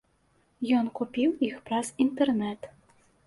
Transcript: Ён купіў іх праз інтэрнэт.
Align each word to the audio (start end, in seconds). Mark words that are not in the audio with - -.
Ён 0.77 0.87
купіў 0.99 1.35
іх 1.47 1.59
праз 1.69 1.93
інтэрнэт. 2.05 2.61